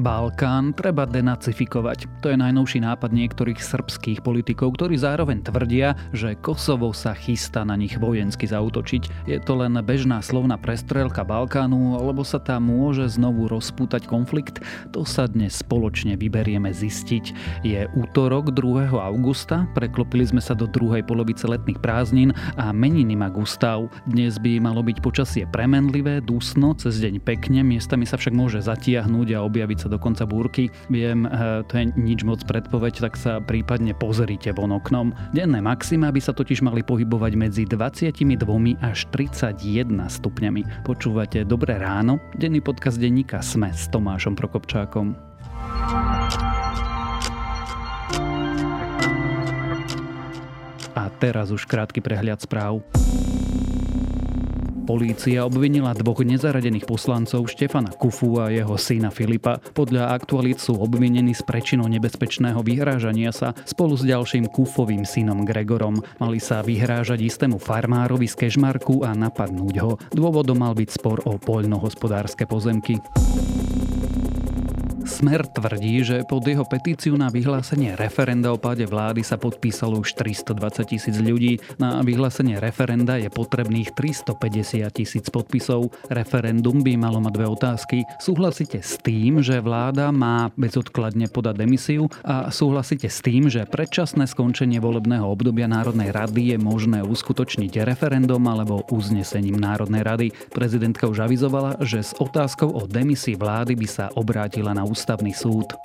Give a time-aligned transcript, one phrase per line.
[0.00, 2.24] Balkán treba denacifikovať.
[2.24, 7.76] To je najnovší nápad niektorých srbských politikov, ktorí zároveň tvrdia, že Kosovo sa chystá na
[7.76, 9.28] nich vojensky zautočiť.
[9.28, 14.64] Je to len bežná slovná prestrelka Balkánu, alebo sa tam môže znovu rozpútať konflikt?
[14.96, 17.24] To sa dnes spoločne vyberieme zistiť.
[17.60, 18.96] Je útorok 2.
[18.96, 23.92] augusta, preklopili sme sa do druhej polovice letných prázdnin a meniny má Gustav.
[24.08, 29.36] Dnes by malo byť počasie premenlivé, dusno, cez deň pekne, miestami sa však môže zatiahnuť
[29.36, 30.70] a objaviť sa dokonca búrky.
[30.86, 35.10] Viem, eh, to je nič moc predpoveď, tak sa prípadne pozrite von oknom.
[35.34, 40.86] Denné maxima by sa totiž mali pohybovať medzi 22 až 31 stupňami.
[40.86, 45.18] Počúvate Dobré ráno, denný podcast denníka Sme s Tomášom Prokopčákom.
[50.94, 52.84] A teraz už krátky prehľad správ.
[54.90, 59.62] Polícia obvinila dvoch nezaradených poslancov Štefana Kufu a jeho syna Filipa.
[59.62, 66.02] Podľa aktualít sú obvinení z prečinou nebezpečného vyhrážania sa spolu s ďalším Kufovým synom Gregorom.
[66.18, 69.94] Mali sa vyhrážať istému farmárovi z Kežmarku a napadnúť ho.
[70.10, 72.98] Dôvodom mal byť spor o poľnohospodárske pozemky.
[75.00, 80.12] Smer tvrdí, že pod jeho petíciu na vyhlásenie referenda o páde vlády sa podpísalo už
[80.12, 81.56] 320 tisíc ľudí.
[81.80, 85.88] Na vyhlásenie referenda je potrebných 350 tisíc podpisov.
[86.12, 87.98] Referendum by malo mať dve otázky.
[88.20, 94.28] Súhlasíte s tým, že vláda má bezodkladne podať demisiu a súhlasíte s tým, že predčasné
[94.28, 100.26] skončenie volebného obdobia Národnej rady je možné uskutočniť referendum alebo uznesením Národnej rady.
[100.52, 105.78] Prezidentka už avizovala, že s otázkou o demisii vlády by sa obrátila na ústavný súd.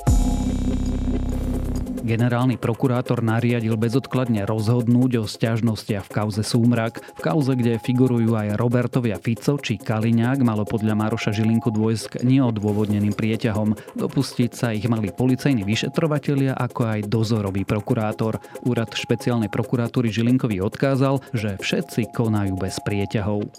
[2.06, 7.02] Generálny prokurátor nariadil bezodkladne rozhodnúť o stiažnostiach v kauze Súmrak.
[7.18, 12.16] V kauze, kde figurujú aj Robertovia Fico či Kaliňák, malo podľa Maroša Žilinku dôjsť k
[12.30, 13.74] neodôvodneným prieťahom.
[13.98, 18.38] Dopustiť sa ich mali policajní vyšetrovatelia ako aj dozorový prokurátor.
[18.62, 23.50] Úrad špeciálnej prokuratúry Žilinkovi odkázal, že všetci konajú bez prieťahov.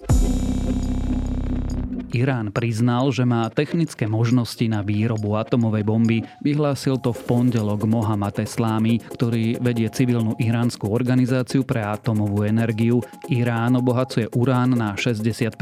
[2.17, 6.25] Irán priznal, že má technické možnosti na výrobu atomovej bomby.
[6.41, 13.05] Vyhlásil to v pondelok Mohamed Eslámy, ktorý vedie civilnú iránsku organizáciu pre atomovú energiu.
[13.29, 15.53] Irán obohacuje urán na 60%,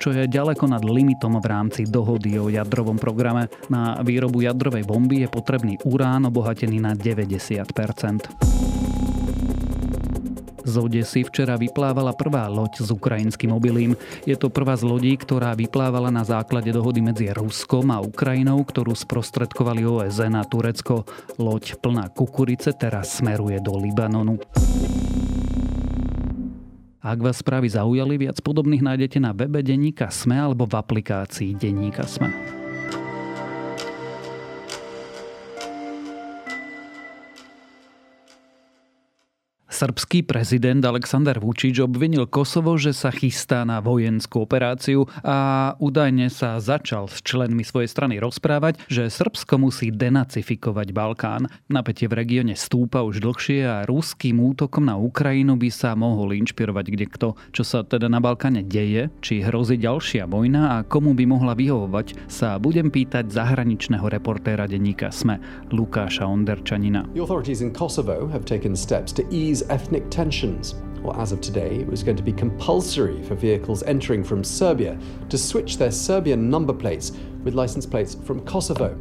[0.00, 3.52] čo je ďaleko nad limitom v rámci dohody o jadrovom programe.
[3.68, 8.99] Na výrobu jadrovej bomby je potrebný urán obohatený na 90%.
[10.70, 13.98] Z Odesy včera vyplávala prvá loď s ukrajinským obilím.
[14.22, 18.94] Je to prvá z lodí, ktorá vyplávala na základe dohody medzi Ruskom a Ukrajinou, ktorú
[18.94, 21.02] sprostredkovali OSN a Turecko.
[21.42, 24.38] Loď plná kukurice teraz smeruje do Libanonu.
[27.02, 32.06] Ak vás správy zaujali, viac podobných nájdete na webe Denníka Sme alebo v aplikácii Denníka
[32.06, 32.59] Sme.
[39.80, 46.60] Srbský prezident Aleksandar Vučić obvinil Kosovo, že sa chystá na vojenskú operáciu a údajne sa
[46.60, 51.48] začal s členmi svojej strany rozprávať, že Srbsko musí denacifikovať Balkán.
[51.72, 56.84] Napätie v regióne stúpa už dlhšie a ruským útokom na Ukrajinu by sa mohol inšpirovať
[57.16, 57.40] kto.
[57.48, 62.28] Čo sa teda na Balkáne deje, či hrozí ďalšia vojna a komu by mohla vyhovovať,
[62.28, 65.40] sa budem pýtať zahraničného reportéra denníka SME
[65.72, 67.08] Lukáša Onderčanina.
[67.16, 70.74] The authorities in Kosovo have taken steps to ease ethnic tensions.
[71.00, 74.98] Or as of today, it was going to be compulsory for vehicles entering from Serbia
[75.30, 78.92] to switch their Serbian number plates with license plates from Kosovo.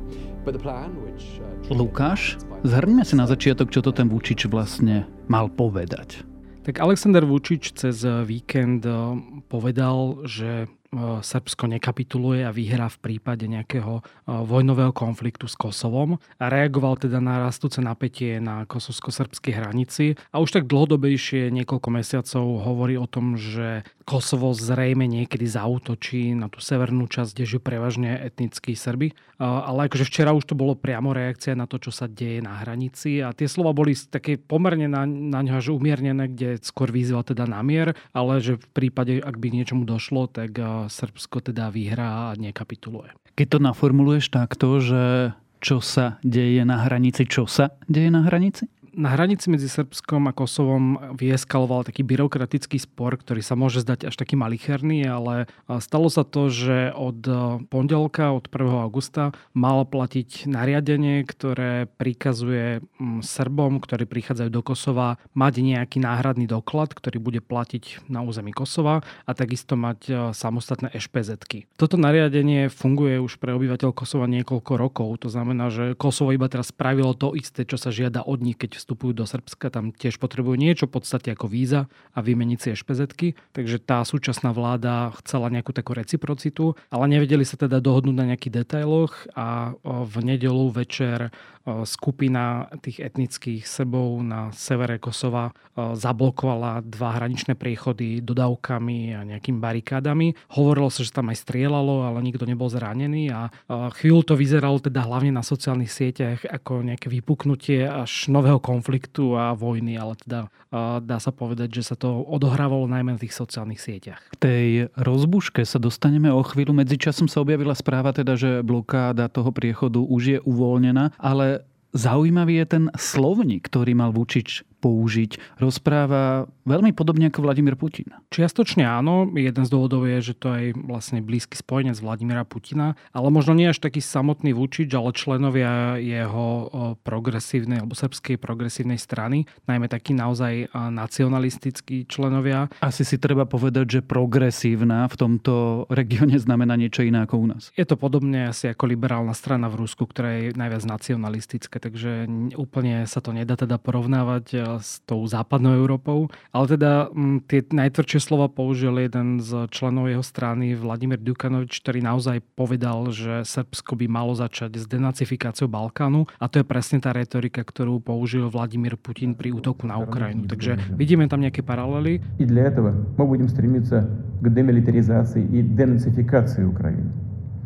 [0.46, 1.41] But the plan, which...
[1.44, 6.24] Uh, Lukáš, zhrňme si na začiatok, čo to ten Vučič vlastne mal povedať.
[6.63, 9.19] Tak Alexander Vučič cez víkend uh,
[9.51, 16.17] povedal, že Srbsko nekapituluje a vyhrá v prípade nejakého e, vojnového konfliktu s Kosovom.
[16.41, 20.17] A reagoval teda na rastúce napätie na kosovsko-srbskej hranici.
[20.33, 26.50] A už tak dlhodobejšie niekoľko mesiacov hovorí o tom, že Kosovo zrejme niekedy zautočí na
[26.50, 29.13] tú severnú časť, kde žijú prevažne etnickí Srby.
[29.38, 33.21] Ale akože včera už to bolo priamo reakcia na to, čo sa deje na hranici
[33.21, 37.45] a tie slova boli také pomerne na, na ňo až umiernené, kde skôr vyzval teda
[37.45, 40.57] na mier, ale že v prípade, ak by niečomu došlo, tak
[40.89, 43.13] Srbsko teda vyhrá a nekapituluje.
[43.38, 45.31] Keď to naformuluješ takto, že
[45.62, 48.65] čo sa deje na hranici, čo sa deje na hranici?
[48.94, 54.15] Na hranici medzi Srbskom a Kosovom vyeskaloval taký byrokratický spor, ktorý sa môže zdať až
[54.15, 55.50] taký malicherný, ale
[55.81, 57.21] stalo sa to, že od
[57.68, 58.86] pondelka, od 1.
[58.86, 62.81] augusta malo platiť nariadenie, ktoré prikazuje
[63.21, 69.06] Srbom, ktorí prichádzajú do Kosova, mať nejaký náhradný doklad, ktorý bude platiť na území Kosova
[69.25, 71.69] a takisto mať samostatné ešpezetky.
[71.75, 75.09] Toto nariadenie funguje už pre obyvateľ Kosova niekoľko rokov.
[75.24, 78.78] To znamená, že Kosovo iba teraz spravilo to isté, čo sa žiada od nich, keď
[78.79, 79.67] vstupujú do Srbska.
[79.69, 83.35] Tam tiež potrebujú niečo v podstate ako víza a vymeniť si ešpezetky.
[83.51, 88.63] Takže tá súčasná vláda chcela nejakú takú reciprocitu, ale nevedeli sa teda dohodnúť na nejakých
[88.63, 91.35] detailoch a v nedelu večer
[91.83, 100.36] skupina tých etnických Srbov na severe Kosova zablokovala dva hraničné priechody dodávkami a nejakými barikádami.
[100.56, 103.48] Hovorilo sa, že tam aj strieľalo, ale nikto nebol zranený a
[103.95, 109.56] chvíľu to vyzeralo teda hlavne na sociálnych sieťach ako nejaké vypuknutie až nového konfliktu a
[109.56, 110.51] vojny, ale teda
[111.00, 114.22] dá sa povedať, že sa to odohrávalo najmä na tých sociálnych sieťach.
[114.36, 114.68] V tej
[115.00, 116.75] rozbuške sa dostaneme o chvíľu.
[116.75, 121.58] Medzičasom sa objavila správa teda, že blokáda toho priechodu už je uvoľnená, ale
[121.89, 128.15] Zaujímavý je ten slovník, ktorý mal Vučič použiť, rozpráva veľmi podobne ako Vladimír Putin.
[128.31, 129.27] Čiastočne áno.
[129.35, 133.67] Jeden z dôvodov je, že to je vlastne blízky spojenec Vladimíra Putina, ale možno nie
[133.67, 136.71] až taký samotný Vučič, ale členovia jeho
[137.03, 142.71] progresívnej alebo srbskej progresívnej strany, najmä takí naozaj nacionalistickí členovia.
[142.79, 147.75] Asi si treba povedať, že progresívna v tomto regióne znamená niečo iné ako u nás.
[147.75, 153.03] Je to podobne asi ako liberálna strana v Rusku, ktorá je najviac nacionalistická, takže úplne
[153.09, 156.28] sa to nedá teda porovnávať s tou západnou Európou.
[156.52, 162.05] Ale teda m, tie najtvrdšie slova použil jeden z členov jeho strany, Vladimír Dukanovič, ktorý
[162.05, 167.14] naozaj povedal, že Srbsko by malo začať s denacifikáciou Balkánu a to je presne tá
[167.14, 170.44] retorika, ktorú použil Vladimír Putin pri útoku na Ukrajinu.
[170.50, 172.20] Takže vidíme tam nejaké paralely.
[172.38, 174.08] I для этого мы будем стремиться
[174.40, 177.12] к демилитаризации и денацификации Украины.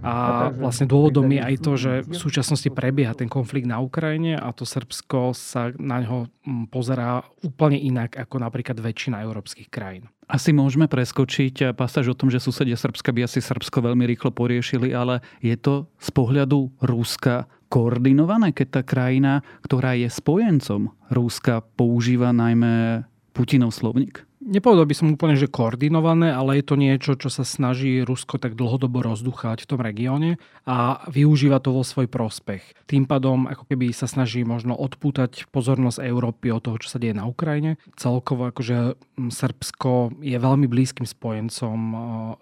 [0.03, 4.51] A vlastne dôvodom je aj to, že v súčasnosti prebieha ten konflikt na Ukrajine a
[4.51, 10.11] to Srbsko sa na ňo mm, pozerá úplne inak ako napríklad väčšina európskych krajín.
[10.27, 14.91] Asi môžeme preskočiť pasáž o tom, že susedia Srbska by asi Srbsko veľmi rýchlo poriešili,
[14.91, 22.35] ale je to z pohľadu Ruska koordinované, keď tá krajina, ktorá je spojencom Rúska, používa
[22.35, 24.27] najmä Putinov slovník?
[24.43, 28.59] Nepovedal by som úplne, že koordinované, ale je to niečo, čo sa snaží Rusko tak
[28.59, 30.35] dlhodobo rozduchať v tom regióne
[30.67, 32.59] a využíva to vo svoj prospech.
[32.83, 37.15] Tým pádom ako keby sa snaží možno odpútať pozornosť Európy od toho, čo sa deje
[37.15, 37.79] na Ukrajine.
[37.95, 41.79] Celkovo akože Srbsko je veľmi blízkym spojencom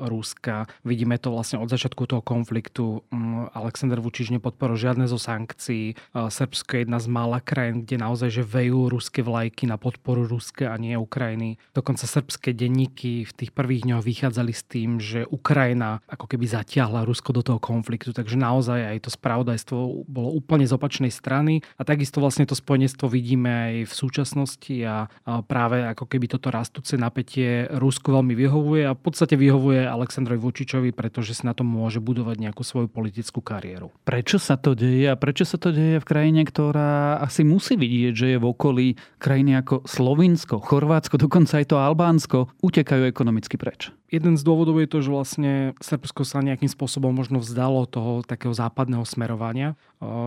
[0.02, 0.66] Ruska.
[0.82, 3.06] Vidíme to vlastne od začiatku toho konfliktu.
[3.54, 5.94] Aleksandr Vučič nepodporil žiadne zo sankcií.
[6.18, 10.74] Srbsko je jedna z mála krajín, kde naozaj že vejú ruské vlajky na podporu Ruska
[10.74, 11.62] a nie Ukrajiny.
[11.78, 16.48] Dokonca dokonca srbské denníky v tých prvých dňoch vychádzali s tým, že Ukrajina ako keby
[16.48, 21.60] zatiahla Rusko do toho konfliktu, takže naozaj aj to spravodajstvo bolo úplne z opačnej strany.
[21.76, 25.12] A takisto vlastne to spojenectvo vidíme aj v súčasnosti a
[25.44, 28.88] práve ako keby toto rastúce napätie Rusku veľmi vyhovuje.
[28.88, 33.44] A v podstate vyhovuje Aleksandrovi Vučičovi, pretože si na tom môže budovať nejakú svoju politickú
[33.44, 33.92] kariéru.
[34.08, 38.14] Prečo sa to deje a prečo sa to deje v krajine, ktorá asi musí vidieť,
[38.16, 38.88] že je v okolí
[39.20, 43.94] krajiny ako Slovinsko, Chorvátsko, dokonca aj to Albánsko utekajú ekonomicky preč.
[44.12, 48.52] Jeden z dôvodov je to, že vlastne Srbsko sa nejakým spôsobom možno vzdalo toho takého
[48.52, 49.80] západného smerovania,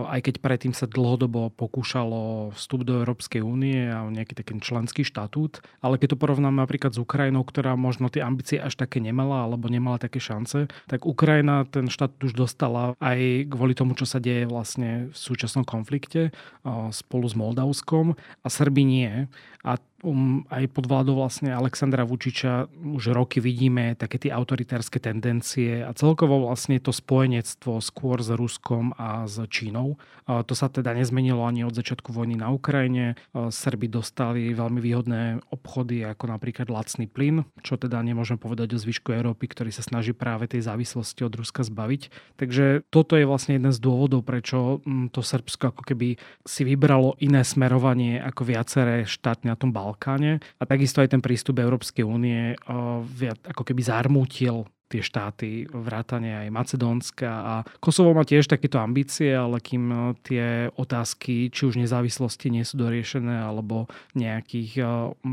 [0.09, 5.61] aj keď predtým sa dlhodobo pokúšalo vstup do Európskej únie a nejaký taký členský štatút.
[5.85, 9.69] Ale keď to porovnáme napríklad s Ukrajinou, ktorá možno tie ambície až také nemala alebo
[9.69, 14.49] nemala také šance, tak Ukrajina ten štát už dostala aj kvôli tomu, čo sa deje
[14.49, 16.33] vlastne v súčasnom konflikte
[16.89, 19.29] spolu s Moldavskom a Srbi nie.
[19.65, 25.83] A um, aj pod vládou vlastne Alexandra Vučiča už roky vidíme také tie autoritárske tendencie
[25.83, 29.99] a celkovo vlastne to spojenectvo skôr s Ruskom a s Čínou.
[30.25, 33.19] To sa teda nezmenilo ani od začiatku vojny na Ukrajine.
[33.35, 39.13] Srby dostali veľmi výhodné obchody ako napríklad lacný plyn, čo teda nemôžem povedať o zvyšku
[39.13, 42.09] Európy, ktorý sa snaží práve tej závislosti od Ruska zbaviť.
[42.41, 47.17] Takže toto je vlastne jeden z dôvodov, prečo mm, to Srbsko ako keby si vybralo
[47.21, 52.57] iné smerovanie ako viaceré štáty na tom Balkáne a takisto aj ten prístup Európskej únie
[53.17, 59.57] viac keby zarmútil tie štáty, vrátane aj Macedónska a Kosovo má tiež takéto ambície, ale
[59.57, 60.45] kým e, tie
[60.77, 64.83] otázky, či už nezávislosti nie sú doriešené, alebo nejakých e,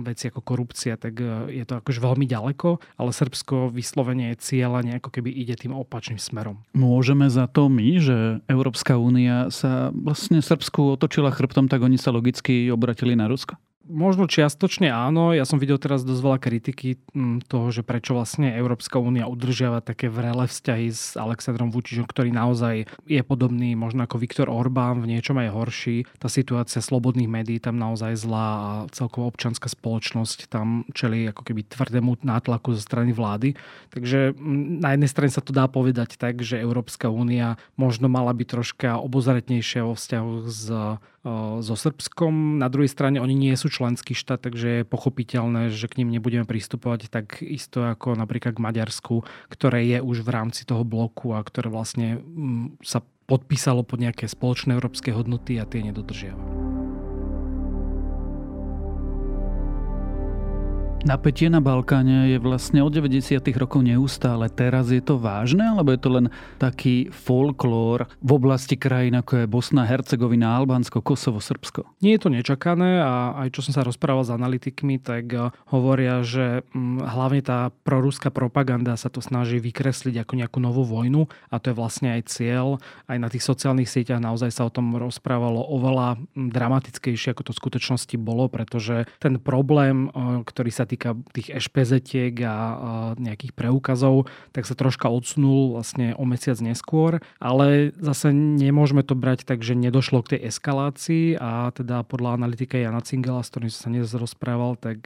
[0.08, 4.80] vecí ako korupcia, tak e, je to akože veľmi ďaleko, ale Srbsko vyslovene je cieľa
[4.82, 6.64] nejako keby ide tým opačným smerom.
[6.72, 12.08] Môžeme za to my, že Európska únia sa vlastne Srbsku otočila chrbtom, tak oni sa
[12.08, 13.60] logicky obratili na Rusko?
[13.82, 15.34] Možno čiastočne áno.
[15.34, 19.82] Ja som videl teraz dosť veľa kritiky mm, toho, že prečo vlastne Európska únia udržiava
[19.82, 25.18] také vrele vzťahy s Alexandrom Vučičom, ktorý naozaj je podobný možno ako Viktor Orbán, v
[25.18, 26.06] niečom aj horší.
[26.22, 31.66] Tá situácia slobodných médií tam naozaj zlá a celková občanská spoločnosť tam čeli ako keby
[31.66, 33.58] tvrdému nátlaku zo strany vlády.
[33.90, 38.30] Takže mm, na jednej strane sa to dá povedať tak, že Európska únia možno mala
[38.30, 40.62] byť troška obozretnejšia vo vzťahu s
[41.62, 42.58] so Srbskom.
[42.58, 46.42] Na druhej strane oni nie sú členský štát, takže je pochopiteľné, že k ním nebudeme
[46.42, 51.46] pristupovať tak isto ako napríklad k Maďarsku, ktoré je už v rámci toho bloku a
[51.46, 56.51] ktoré vlastne mm, sa podpísalo pod nejaké spoločné európske hodnoty a tie nedodržiava.
[61.02, 63.42] Napätie na Balkáne je vlastne od 90.
[63.58, 64.46] rokov neustále.
[64.46, 66.26] Teraz je to vážne, alebo je to len
[66.62, 71.98] taký folklór v oblasti krajín ako je Bosna, Hercegovina, Albánsko, Kosovo, Srbsko?
[72.06, 76.22] Nie je to nečakané a aj čo som sa rozprával s analytikmi, tak eh, hovoria,
[76.22, 81.58] že hm, hlavne tá proruská propaganda sa to snaží vykresliť ako nejakú novú vojnu a
[81.58, 82.78] to je vlastne aj cieľ.
[83.10, 87.52] Aj na tých sociálnych sieťach naozaj sa o tom rozprávalo oveľa hm, dramatickejšie, ako to
[87.58, 92.56] v skutočnosti bolo, pretože ten problém, eh, ktorý sa týka tých ešpezetiek a
[93.16, 99.48] nejakých preukazov, tak sa troška odsunul vlastne o mesiac neskôr, ale zase nemôžeme to brať
[99.48, 103.80] tak, že nedošlo k tej eskalácii a teda podľa analytika Jana Cingela, s ktorým som
[103.80, 104.12] sa dnes
[104.82, 104.98] tak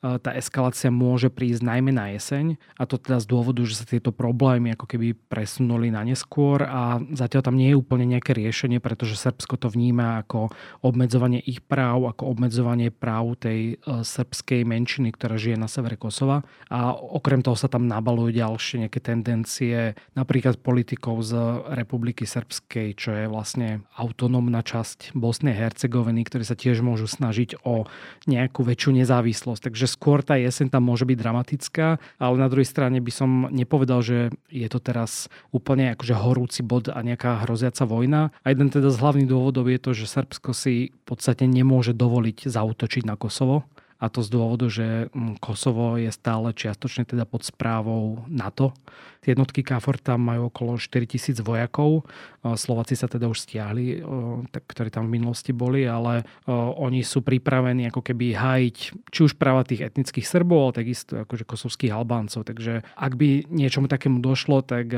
[0.00, 4.10] tá eskalácia môže prísť najmä na jeseň a to teda z dôvodu, že sa tieto
[4.10, 9.16] problémy ako keby presunuli na neskôr a zatiaľ tam nie je úplne nejaké riešenie, pretože
[9.16, 10.50] Srbsko to vníma ako
[10.82, 15.94] obmedzovanie ich práv, ako obmedzovanie práv tej e, srbskej menšiny, ktorá ktorá žije na severe
[15.94, 16.42] Kosova.
[16.66, 21.38] A okrem toho sa tam nabalujú ďalšie nejaké tendencie, napríklad politikov z
[21.70, 27.86] Republiky Srbskej, čo je vlastne autonómna časť Bosnej Hercegoviny, ktorí sa tiež môžu snažiť o
[28.26, 29.70] nejakú väčšiu nezávislosť.
[29.70, 34.02] Takže skôr tá jeseň tam môže byť dramatická, ale na druhej strane by som nepovedal,
[34.02, 38.34] že je to teraz úplne akože horúci bod a nejaká hroziaca vojna.
[38.42, 42.50] A jeden teda z hlavných dôvodov je to, že Srbsko si v podstate nemôže dovoliť
[42.50, 47.44] zautočiť na Kosovo a to z dôvodu, že mm, Kosovo je stále čiastočne teda pod
[47.44, 48.72] správou NATO.
[49.20, 52.08] Jednotky KFOR tam majú okolo 4000 vojakov.
[52.40, 54.00] Slováci sa teda už stiahli,
[54.48, 58.76] ktorí tam v minulosti boli, ale oni sú pripravení ako keby hájiť
[59.12, 62.48] či už práva tých etnických Srbov, ale takisto akože kosovských Albáncov.
[62.48, 64.88] Takže ak by niečomu takému došlo, tak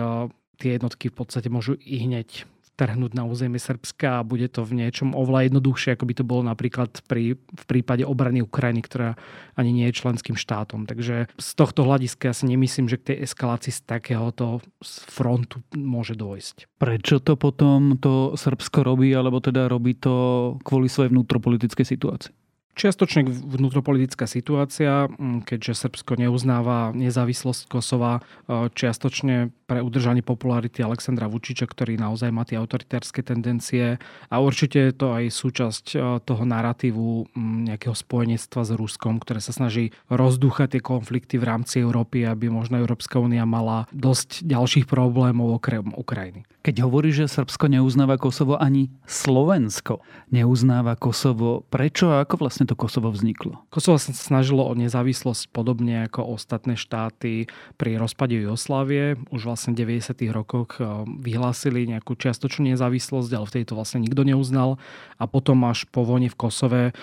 [0.62, 4.82] tie jednotky v podstate môžu i hneď vtrhnúť na územie Srbska a bude to v
[4.82, 9.14] niečom oveľa jednoduchšie, ako by to bolo napríklad pri, v prípade obrany Ukrajiny, ktorá
[9.54, 10.88] ani nie je členským štátom.
[10.88, 14.64] Takže z tohto hľadiska ja si nemyslím, že k tej eskalácii z takéhoto
[15.06, 16.80] frontu môže dôjsť.
[16.80, 22.41] Prečo to potom to Srbsko robí, alebo teda robí to kvôli svojej vnútropolitickej situácii?
[22.72, 25.04] Čiastočne vnútropolitická situácia,
[25.44, 32.56] keďže Srbsko neuznáva nezávislosť Kosova, čiastočne pre udržanie popularity Alexandra Vučiča, ktorý naozaj má tie
[32.56, 34.00] autoritárske tendencie
[34.32, 35.84] a určite je to aj súčasť
[36.24, 37.36] toho narratívu
[37.68, 42.80] nejakého spojenectva s Ruskom, ktoré sa snaží rozdúchať tie konflikty v rámci Európy, aby možno
[42.80, 46.48] Európska únia mala dosť ďalších problémov okrem Ukrajiny.
[46.62, 49.98] Keď hovorí, že Srbsko neuznáva Kosovo, ani Slovensko
[50.30, 53.66] neuznáva Kosovo, prečo a ako vlastne to Kosovo vzniklo?
[53.66, 59.18] Kosovo sa snažilo o nezávislosť podobne ako ostatné štáty pri rozpade Jugoslávie.
[59.34, 60.22] Už vlastne v 90.
[60.30, 60.86] rokoch eh,
[61.18, 64.78] vyhlásili nejakú čiastočnú nezávislosť, ale vtedy to vlastne nikto neuznal.
[65.18, 66.96] A potom až po vojne v Kosove, eh,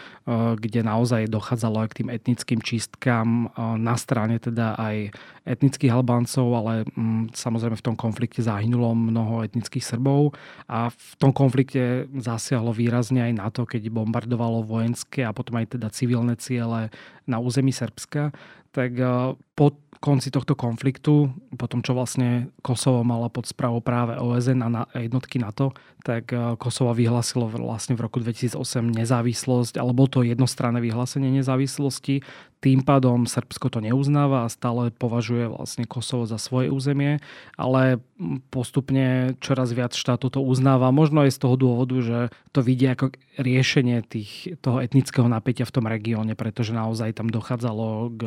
[0.55, 5.11] kde naozaj dochádzalo aj k tým etnickým čistkám eh, na strane teda aj
[5.43, 10.37] etnických Albáncov, ale mm, samozrejme v tom konflikte zahynulo mnoho etnických Srbov
[10.69, 15.89] a v tom konflikte zasiahlo výrazne aj NATO, keď bombardovalo vojenské a potom aj teda
[15.89, 16.93] civilné ciele
[17.25, 18.29] na území Srbska.
[18.71, 19.67] Tak eh, po
[19.99, 21.27] konci tohto konfliktu,
[21.59, 26.55] po tom, čo vlastne Kosovo mala pod správou práve OSN a jednotky NATO, tak eh,
[26.55, 28.55] Kosovo vyhlásilo vlastne v roku 2008
[28.89, 32.23] nezávislosť, alebo to jednostranné vyhlásenie nezávislosti
[32.59, 37.23] tým pádom Srbsko to neuznáva a stále považuje vlastne Kosovo za svoje územie,
[37.55, 38.03] ale
[38.51, 40.91] postupne čoraz viac štátov to uznáva.
[40.91, 42.19] Možno aj z toho dôvodu, že
[42.51, 47.87] to vidia ako riešenie tých, toho etnického napätia v tom regióne, pretože naozaj tam dochádzalo
[48.19, 48.21] k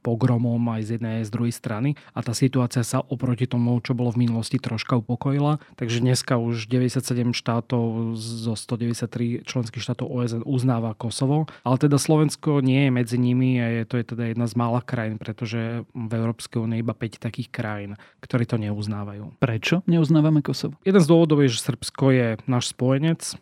[0.00, 3.92] pogromom aj z jednej aj z druhej strany a tá situácia sa oproti tomu, čo
[3.92, 5.58] bolo v minulosti, troška upokojila.
[5.74, 12.62] Takže dneska už 97 štátov zo 193 členských štátov OSN uznáva Kosovo, ale teda Slovensko
[12.62, 16.12] nie je medzi nimi a je to je teda jedna z mála krajín, pretože v
[16.12, 19.40] Európskej únii iba 5 takých krajín, ktorí to neuznávajú.
[19.42, 20.78] Prečo neuznávame Kosovo?
[20.86, 23.38] Jeden z dôvodov je, že Srbsko je náš spojenec,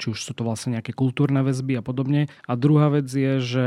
[0.00, 2.26] či už sú to vlastne nejaké kultúrne väzby a podobne.
[2.50, 3.66] A druhá vec je, že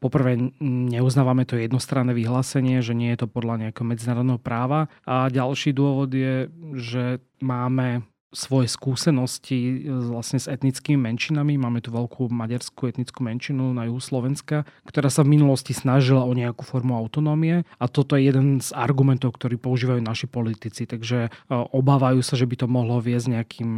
[0.00, 4.88] poprvé neuznávame to jednostranné vyhlásenie, že nie je to podľa nejakého medzinárodného práva.
[5.04, 11.54] A ďalší dôvod je, že máme svoje skúsenosti e, vlastne s etnickými menšinami.
[11.56, 16.32] Máme tu veľkú maďarskú etnickú menšinu na juhu Slovenska, ktorá sa v minulosti snažila o
[16.34, 20.84] nejakú formu autonómie a toto je jeden z argumentov, ktorý používajú naši politici.
[20.84, 23.70] Takže e, obávajú sa, že by to mohlo viesť nejakým,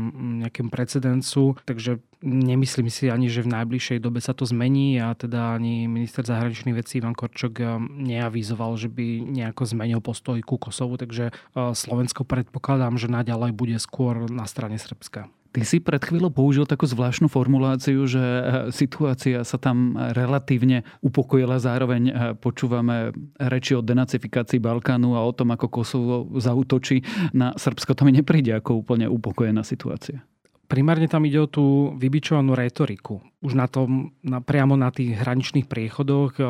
[0.43, 1.61] nejakým precedencu.
[1.69, 6.25] Takže Nemyslím si ani, že v najbližšej dobe sa to zmení a teda ani minister
[6.25, 11.57] zahraničných vecí Ivan Korčok eh, neavizoval, že by nejako zmenil postoj ku Kosovu, takže eh,
[11.77, 15.29] Slovensko predpokladám, že naďalej bude skôr na strane Srbska.
[15.53, 18.43] Ty si pred chvíľou použil takú zvláštnu formuláciu, že eh,
[18.73, 21.61] situácia sa tam relatívne upokojila.
[21.61, 27.05] Zároveň počúvame reči o denacifikácii Balkánu a o tom, ako Kosovo zautočí
[27.37, 27.93] na Srbsko.
[27.93, 30.25] To mi nepríde ako úplne upokojená situácia.
[30.67, 33.23] Primárne tam ide o tú vybičovanú retoriku.
[33.39, 36.43] Už na tom, na, priamo na tých hraničných priechodoch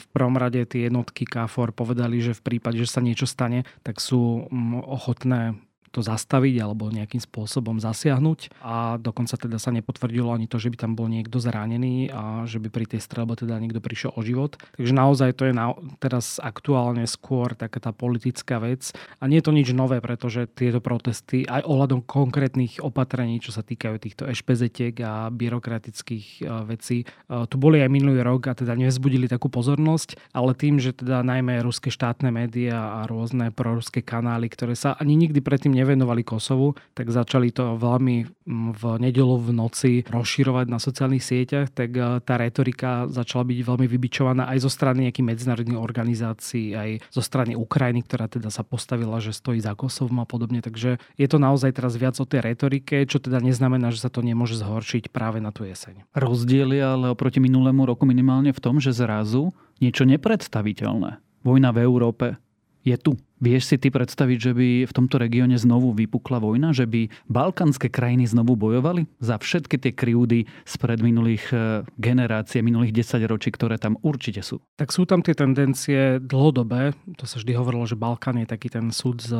[0.00, 4.00] v prvom rade tie jednotky KFOR povedali, že v prípade, že sa niečo stane, tak
[4.00, 4.48] sú
[4.88, 5.60] ochotné
[5.92, 10.76] to zastaviť alebo nejakým spôsobom zasiahnuť a dokonca teda sa nepotvrdilo ani to, že by
[10.80, 14.56] tam bol niekto zranený a že by pri tej strelbe teda niekto prišiel o život.
[14.80, 19.46] Takže naozaj to je na, teraz aktuálne skôr taká tá politická vec a nie je
[19.46, 24.96] to nič nové, pretože tieto protesty aj ohľadom konkrétnych opatrení, čo sa týkajú týchto ešpezetiek
[25.04, 27.06] a byrokratických e, vecí, e,
[27.46, 31.60] tu boli aj minulý rok a teda nevzbudili takú pozornosť, ale tým, že teda najmä
[31.60, 37.10] ruské štátne médiá a rôzne proruské kanály, ktoré sa ani nikdy predtým nevenovali Kosovu, tak
[37.10, 42.38] začali to veľmi mm, v nedelu v noci rozširovať na sociálnych sieťach, tak e, tá
[42.38, 48.06] retorika začala byť veľmi vybičovaná aj zo strany nejakých medzinárodných organizácií, aj zo strany Ukrajiny,
[48.06, 50.62] ktorá teda sa postavila, že stojí za Kosovom a podobne.
[50.62, 54.22] Takže je to naozaj teraz viac o tej retorike, čo teda neznamená, že sa to
[54.22, 56.06] nemôže zhoršiť práve na tú jeseň.
[56.14, 59.50] Rozdiel je ale oproti minulému roku minimálne v tom, že zrazu
[59.82, 61.18] niečo nepredstaviteľné.
[61.42, 62.38] Vojna v Európe
[62.82, 63.14] je tu.
[63.42, 66.70] Vieš si ty predstaviť, že by v tomto regióne znovu vypukla vojna?
[66.70, 72.94] Že by balkánske krajiny znovu bojovali za všetky tie krivdy spred minulých eh, generácií, minulých
[73.02, 74.62] 10 ročí, ktoré tam určite sú?
[74.78, 76.94] Tak sú tam tie tendencie dlhodobé.
[77.18, 79.34] To sa vždy hovorilo, že Balkán je taký ten súd s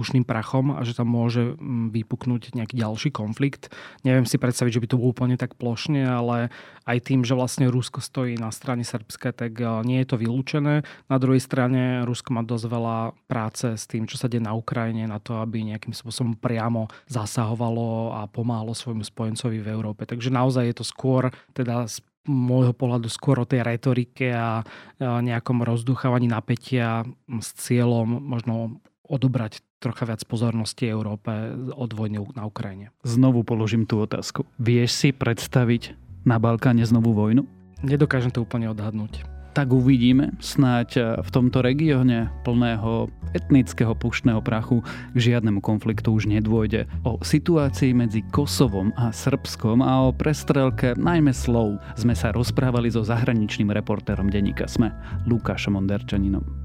[0.00, 3.68] pušným prachom a že tam môže mm, vypuknúť nejaký ďalší konflikt.
[4.00, 6.48] Neviem si predstaviť, že by to bolo úplne tak plošne, ale
[6.88, 10.88] aj tým, že vlastne Rusko stojí na strane Srbska, tak eh, nie je to vylúčené.
[11.12, 15.04] Na druhej strane Rusko má dosť veľa práce s tým, čo sa deje na Ukrajine,
[15.04, 20.08] na to, aby nejakým spôsobom priamo zasahovalo a pomáhalo svojmu spojencovi v Európe.
[20.08, 21.84] Takže naozaj je to skôr teda
[22.28, 24.60] môjho pohľadu skôr o tej retorike a
[25.00, 31.32] nejakom rozduchávaní napätia s cieľom možno odobrať trocha viac pozornosti Európe
[31.72, 32.92] od vojny na Ukrajine.
[33.02, 34.44] Znovu položím tú otázku.
[34.60, 35.96] Vieš si predstaviť
[36.28, 37.48] na Balkáne znovu vojnu?
[37.80, 40.32] Nedokážem to úplne odhadnúť tak uvidíme.
[40.38, 44.82] Snáď eh, v tomto regióne plného etnického puštného prachu
[45.14, 46.90] k žiadnemu konfliktu už nedôjde.
[47.06, 53.06] O situácii medzi Kosovom a Srbskom a o prestrelke najmä slov sme sa rozprávali so
[53.06, 54.90] zahraničným reportérom denníka SME,
[55.30, 56.59] Lukášom Onderčaninom.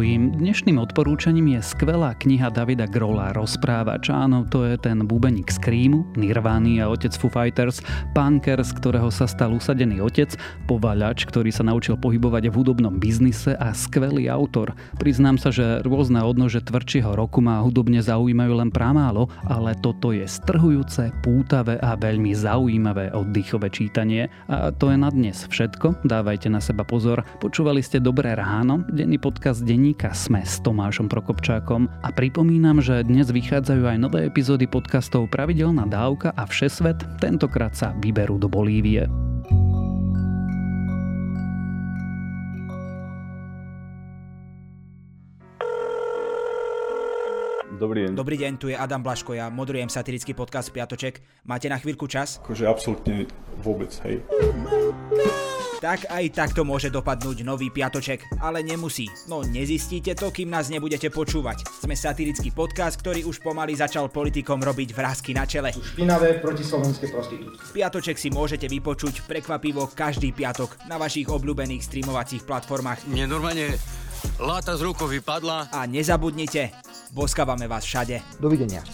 [0.00, 4.08] Mojím dnešným odporúčaním je skvelá kniha Davida Grola Rozprávač.
[4.08, 7.84] Áno, to je ten bubeník Krímu, Nirvány a otec Foo Fighters,
[8.16, 13.52] punker, z ktorého sa stal usadený otec, povalač, ktorý sa naučil pohybovať v hudobnom biznise
[13.60, 14.72] a skvelý autor.
[14.96, 20.24] Priznám sa, že rôzne odnože tvrdšieho roku ma hudobne zaujímajú len pramálo, ale toto je
[20.24, 24.32] strhujúce, pútavé a veľmi zaujímavé oddychové čítanie.
[24.48, 26.08] A to je na dnes všetko.
[26.08, 27.20] Dávajte na seba pozor.
[27.36, 29.60] Počúvali ste Dobré ráno, denný podcast
[29.90, 35.82] denníka Sme s Tomášom Prokopčákom a pripomínam, že dnes vychádzajú aj nové epizódy podcastov Pravidelná
[35.82, 39.10] dávka a Všesvet, tentokrát sa vyberú do Bolívie.
[47.74, 48.12] Dobrý deň.
[48.14, 51.18] Dobrý deň, tu je Adam Blaško, ja moderujem satirický podcast Piatoček.
[51.50, 52.38] Máte na chvíľku čas?
[52.46, 53.26] Akože absolútne
[53.58, 54.22] vôbec, hej.
[55.80, 59.08] Tak aj takto môže dopadnúť nový piatoček, ale nemusí.
[59.32, 61.64] No nezistíte to, kým nás nebudete počúvať.
[61.80, 65.72] Sme satirický podcast, ktorý už pomaly začal politikom robiť vrázky na čele.
[65.72, 67.56] Špinavé protislovenské prostitútky.
[67.72, 73.08] Piatoček si môžete vypočuť prekvapivo každý piatok na vašich obľúbených streamovacích platformách.
[73.08, 73.72] Mne normálne
[74.36, 75.72] láta z rukou vypadla.
[75.72, 76.76] A nezabudnite,
[77.16, 78.20] boskávame vás všade.
[78.36, 78.84] Dovidenia.